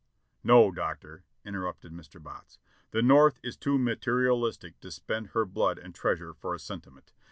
"No, 0.43 0.71
Doctor," 0.71 1.25
interrupted 1.45 1.91
Mr. 1.91 2.19
Botts, 2.19 2.57
"the 2.89 3.03
North 3.03 3.39
is 3.43 3.55
too 3.55 3.77
mater 3.77 4.15
ialistic 4.23 4.73
to 4.81 4.89
spend 4.89 5.27
her 5.27 5.45
blood 5.45 5.77
and 5.77 5.93
treasure 5.93 6.33
for 6.33 6.55
a 6.55 6.59
sentiment. 6.59 7.13